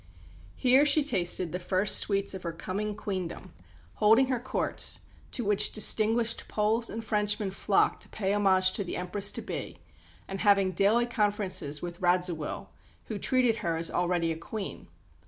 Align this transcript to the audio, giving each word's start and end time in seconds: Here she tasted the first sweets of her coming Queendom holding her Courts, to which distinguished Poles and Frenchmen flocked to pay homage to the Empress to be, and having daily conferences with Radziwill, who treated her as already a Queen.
Here 0.55 0.83
she 0.83 1.03
tasted 1.03 1.51
the 1.51 1.59
first 1.59 1.99
sweets 1.99 2.33
of 2.33 2.41
her 2.41 2.53
coming 2.53 2.95
Queendom 2.95 3.53
holding 3.93 4.25
her 4.29 4.39
Courts, 4.39 5.01
to 5.29 5.45
which 5.45 5.71
distinguished 5.73 6.47
Poles 6.47 6.89
and 6.89 7.05
Frenchmen 7.05 7.51
flocked 7.51 8.01
to 8.01 8.09
pay 8.09 8.33
homage 8.33 8.71
to 8.71 8.83
the 8.83 8.97
Empress 8.97 9.31
to 9.33 9.43
be, 9.43 9.77
and 10.27 10.39
having 10.39 10.71
daily 10.71 11.05
conferences 11.05 11.83
with 11.83 12.01
Radziwill, 12.01 12.69
who 13.09 13.19
treated 13.19 13.57
her 13.57 13.75
as 13.75 13.91
already 13.91 14.31
a 14.31 14.37
Queen. 14.37 14.87